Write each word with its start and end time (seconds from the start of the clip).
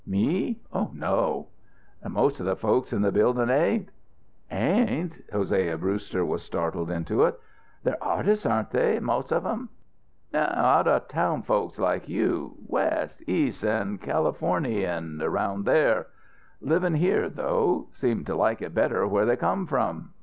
"Me? 0.07 0.59
No." 0.73 1.49
"Th' 2.03 2.09
most 2.09 2.39
of 2.39 2.45
the 2.47 2.55
folks 2.55 2.91
in 2.91 3.03
th' 3.03 3.13
buildin' 3.13 3.51
ain't." 3.51 3.89
"Ain't!" 4.49 5.21
Hosea 5.31 5.77
Brewster 5.77 6.25
was 6.25 6.41
startled 6.41 6.89
into 6.89 7.21
it. 7.23 7.39
"They're 7.83 8.03
artists, 8.03 8.47
aren't 8.47 8.71
they? 8.71 8.99
Most 8.99 9.31
of 9.31 9.45
'em?" 9.45 9.69
"No! 10.33 10.39
Out 10.39 10.87
of 10.87 11.07
town 11.07 11.43
folks, 11.43 11.77
like 11.77 12.09
you. 12.09 12.55
West, 12.67 13.21
East 13.27 13.63
an' 13.63 13.99
Californy, 13.99 14.83
an' 14.87 15.19
around 15.21 15.65
there. 15.65 16.07
Livin' 16.61 16.95
here, 16.95 17.29
though. 17.29 17.89
Seem 17.93 18.25
t' 18.25 18.33
like 18.33 18.63
it 18.63 18.73
better'n 18.73 19.07
where 19.11 19.27
they 19.27 19.35
come 19.37 19.67
from. 19.67 20.13